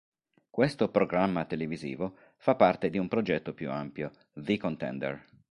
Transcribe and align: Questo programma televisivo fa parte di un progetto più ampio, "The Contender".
Questo 0.49 0.89
programma 0.89 1.45
televisivo 1.45 2.15
fa 2.37 2.55
parte 2.55 2.89
di 2.89 2.97
un 2.97 3.07
progetto 3.07 3.53
più 3.53 3.69
ampio, 3.69 4.11
"The 4.33 4.57
Contender". 4.57 5.23